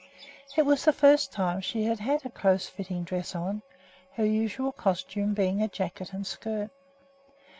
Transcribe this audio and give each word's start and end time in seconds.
It 0.57 0.63
was 0.65 0.83
the 0.83 0.93
first 0.93 1.31
time 1.31 1.61
she 1.61 1.83
had 1.83 1.99
had 1.99 2.25
a 2.25 2.31
close 2.31 2.65
fitting 2.67 3.03
dress 3.03 3.35
on, 3.35 3.61
her 4.13 4.25
usual 4.25 4.71
costume 4.71 5.35
being 5.35 5.61
a 5.61 5.67
jacket 5.67 6.11
and 6.11 6.25
skirt. 6.25 6.71